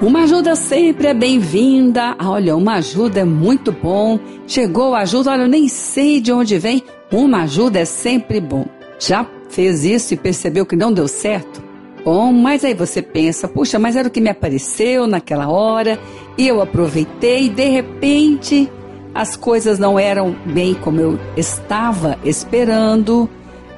[0.00, 2.14] Uma ajuda sempre é bem-vinda.
[2.22, 4.20] Olha, uma ajuda é muito bom.
[4.46, 6.82] Chegou a ajuda, olha, eu nem sei de onde vem.
[7.10, 8.66] Uma ajuda é sempre bom.
[8.98, 11.64] Já fez isso e percebeu que não deu certo?
[12.04, 15.98] Bom, mas aí você pensa, puxa, mas era o que me apareceu naquela hora
[16.36, 18.70] e eu aproveitei e de repente
[19.14, 23.28] as coisas não eram bem como eu estava esperando,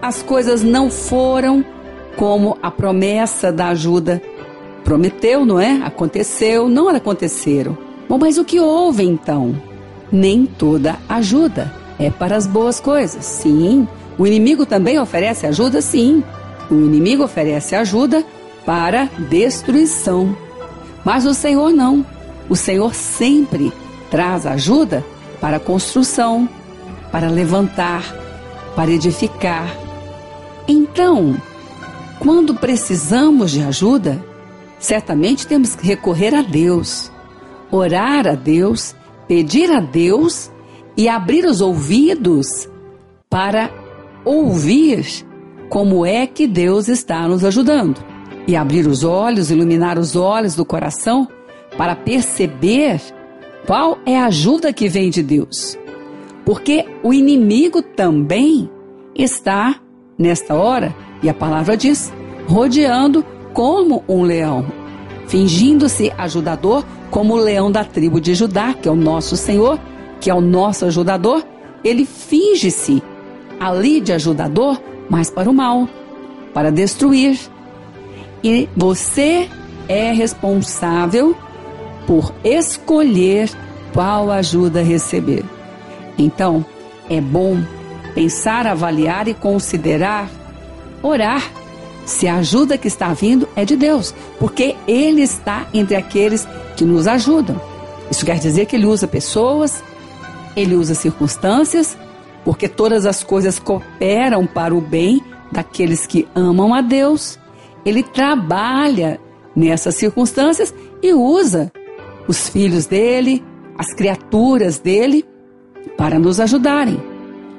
[0.00, 1.64] as coisas não foram
[2.16, 4.20] como a promessa da ajuda
[4.86, 5.82] prometeu, não é?
[5.82, 7.76] Aconteceu, não aconteceram.
[8.08, 9.60] Bom, mas o que houve então?
[10.12, 13.24] Nem toda ajuda é para as boas coisas.
[13.24, 16.22] Sim, o inimigo também oferece ajuda, sim.
[16.70, 18.24] O inimigo oferece ajuda
[18.64, 20.36] para destruição.
[21.04, 22.06] Mas o Senhor não.
[22.48, 23.72] O Senhor sempre
[24.08, 25.04] traz ajuda
[25.40, 26.48] para construção,
[27.10, 28.04] para levantar,
[28.76, 29.68] para edificar.
[30.68, 31.36] Então,
[32.20, 34.24] quando precisamos de ajuda,
[34.78, 37.10] certamente temos que recorrer a Deus,
[37.70, 38.94] orar a Deus,
[39.26, 40.50] pedir a Deus
[40.96, 42.68] e abrir os ouvidos
[43.28, 43.70] para
[44.24, 45.04] ouvir
[45.68, 48.02] como é que Deus está nos ajudando.
[48.46, 51.28] E abrir os olhos, iluminar os olhos do coração
[51.76, 53.00] para perceber
[53.66, 55.76] qual é a ajuda que vem de Deus.
[56.44, 58.70] Porque o inimigo também
[59.14, 59.80] está,
[60.16, 62.12] nesta hora, e a palavra diz,
[62.46, 63.24] rodeando
[63.56, 64.66] como um leão,
[65.28, 69.80] fingindo-se ajudador como o leão da tribo de Judá, que é o nosso Senhor,
[70.20, 71.42] que é o nosso ajudador,
[71.82, 73.02] ele finge-se
[73.58, 75.88] ali de ajudador, mas para o mal,
[76.52, 77.38] para destruir.
[78.44, 79.48] E você
[79.88, 81.34] é responsável
[82.06, 83.48] por escolher
[83.94, 85.46] qual ajuda receber.
[86.18, 86.62] Então,
[87.08, 87.56] é bom
[88.14, 90.28] pensar, avaliar e considerar,
[91.02, 91.42] orar
[92.06, 96.84] se a ajuda que está vindo é de Deus, porque Ele está entre aqueles que
[96.84, 97.60] nos ajudam.
[98.10, 99.82] Isso quer dizer que Ele usa pessoas,
[100.56, 101.98] Ele usa circunstâncias,
[102.44, 107.38] porque todas as coisas cooperam para o bem daqueles que amam a Deus.
[107.84, 109.20] Ele trabalha
[109.54, 110.72] nessas circunstâncias
[111.02, 111.72] e usa
[112.28, 113.44] os filhos dele,
[113.76, 115.24] as criaturas dele,
[115.98, 117.02] para nos ajudarem.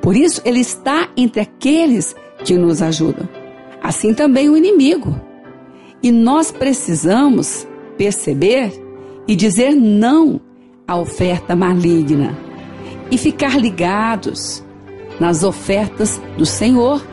[0.00, 3.39] Por isso, ele está entre aqueles que nos ajudam
[3.82, 5.14] assim também o inimigo.
[6.02, 8.72] E nós precisamos perceber
[9.28, 10.40] e dizer não
[10.86, 12.36] à oferta maligna
[13.10, 14.64] e ficar ligados
[15.18, 17.04] nas ofertas do Senhor,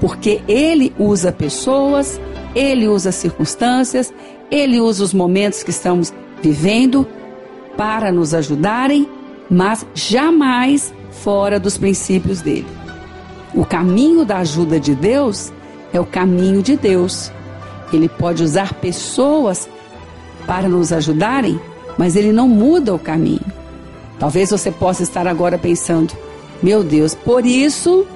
[0.00, 2.20] porque Ele usa pessoas,
[2.54, 4.12] Ele usa circunstâncias,
[4.50, 6.12] Ele usa os momentos que estamos
[6.42, 7.06] vivendo
[7.76, 9.08] para nos ajudarem,
[9.50, 12.66] mas jamais fora dos princípios dele.
[13.54, 15.52] O caminho da ajuda de Deus
[15.92, 17.32] é o caminho de Deus.
[17.92, 19.68] Ele pode usar pessoas
[20.46, 21.60] para nos ajudarem,
[21.98, 23.44] mas ele não muda o caminho.
[24.18, 26.14] Talvez você possa estar agora pensando:
[26.62, 28.06] meu Deus, por isso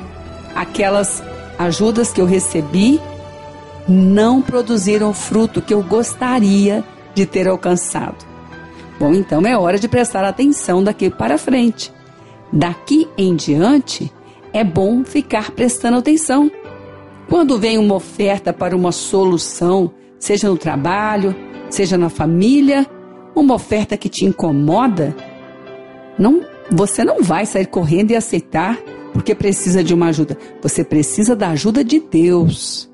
[0.54, 1.22] aquelas
[1.58, 3.00] ajudas que eu recebi
[3.88, 6.84] não produziram o fruto que eu gostaria
[7.14, 8.24] de ter alcançado.
[8.98, 11.92] Bom, então é hora de prestar atenção daqui para frente.
[12.52, 14.12] Daqui em diante,
[14.52, 16.50] é bom ficar prestando atenção
[17.28, 21.34] quando vem uma oferta para uma solução, seja no trabalho,
[21.70, 22.86] seja na família,
[23.34, 25.14] uma oferta que te incomoda,
[26.18, 28.78] não, você não vai sair correndo e aceitar
[29.12, 30.36] porque precisa de uma ajuda.
[30.60, 32.90] Você precisa da ajuda de Deus.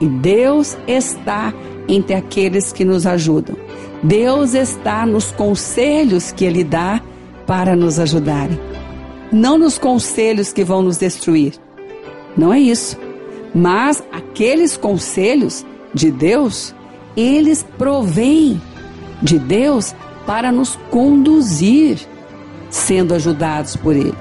[0.00, 1.52] E Deus está
[1.88, 3.56] entre aqueles que nos ajudam.
[4.02, 7.02] Deus está nos conselhos que Ele dá
[7.46, 8.58] para nos ajudarem.
[9.32, 11.54] Não nos conselhos que vão nos destruir.
[12.36, 12.98] Não é isso.
[13.54, 16.74] Mas aqueles conselhos de Deus,
[17.16, 18.60] eles provêm
[19.20, 19.94] de Deus
[20.26, 21.98] para nos conduzir,
[22.70, 24.14] sendo ajudados por Ele.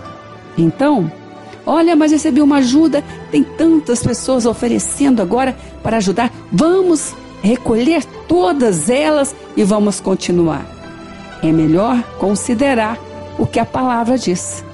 [0.58, 1.12] Então,
[1.66, 6.32] olha, mas recebi uma ajuda, tem tantas pessoas oferecendo agora para ajudar.
[6.52, 7.14] Vamos
[7.44, 10.66] recolher todas elas e vamos continuar.
[11.44, 12.98] É melhor considerar
[13.38, 14.66] o que a palavra diz.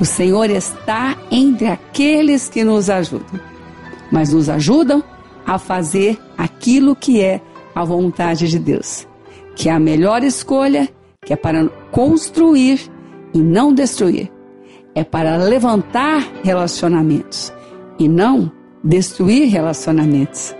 [0.00, 3.57] O Senhor está entre aqueles que nos ajudam
[4.10, 5.02] mas nos ajudam
[5.46, 7.40] a fazer aquilo que é
[7.74, 9.06] a vontade de Deus,
[9.54, 10.88] que é a melhor escolha,
[11.24, 12.90] que é para construir
[13.34, 14.30] e não destruir,
[14.94, 17.52] é para levantar relacionamentos
[17.98, 18.50] e não
[18.82, 20.54] destruir relacionamentos,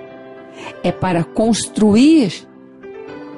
[0.83, 2.47] é para construir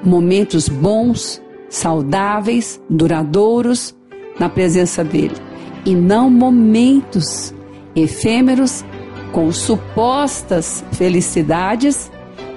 [0.03, 3.95] momentos bons, saudáveis, duradouros
[4.39, 5.37] na presença dele.
[5.85, 7.55] E não momentos
[7.95, 8.85] efêmeros
[9.33, 12.11] com supostas felicidades,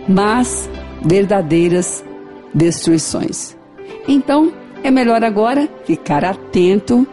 [0.07, 0.69] mas
[1.03, 2.03] verdadeiras
[2.53, 3.55] destruições.
[4.07, 4.51] Então,
[4.83, 7.07] é melhor agora ficar atento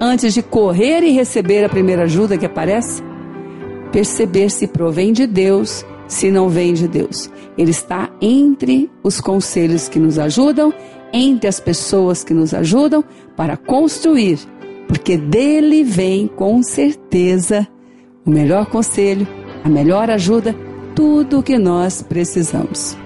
[0.00, 3.02] antes de correr e receber a primeira ajuda que aparece,
[3.92, 7.30] perceber se provém de Deus, se não vem de Deus.
[7.56, 10.72] Ele está entre os conselhos que nos ajudam,
[11.12, 13.04] entre as pessoas que nos ajudam
[13.36, 14.38] para construir,
[14.88, 17.66] porque dele vem com certeza
[18.24, 19.26] o melhor conselho,
[19.64, 20.54] a melhor ajuda,
[20.94, 22.96] tudo o que nós precisamos.